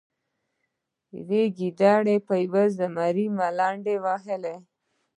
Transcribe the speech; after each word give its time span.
یوې 1.17 1.43
ګیدړې 1.57 2.17
په 2.27 2.33
یو 2.43 2.63
زمري 2.77 3.25
ملنډې 3.37 3.95
وهلې. 4.03 4.55